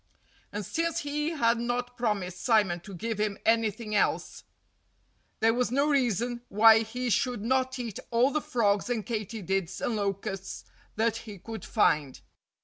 And 0.51 0.65
since 0.65 1.01
he 1.01 1.29
had 1.29 1.59
not 1.59 1.95
promised 1.95 2.41
Simon 2.43 2.79
to 2.79 2.95
give 2.95 3.19
him 3.19 3.37
anything 3.45 3.93
else, 3.93 4.43
there 5.41 5.53
was 5.53 5.69
no 5.71 5.91
reason 5.91 6.41
why 6.49 6.79
he 6.79 7.11
should 7.11 7.43
not 7.43 7.77
eat 7.77 7.99
all 8.09 8.31
the 8.31 8.41
frogs 8.41 8.89
and 8.89 9.05
katydids 9.05 9.79
and 9.79 9.95
locusts 9.95 10.65
that 10.95 11.17
he 11.17 11.37
could 11.37 11.63
find. 11.63 12.19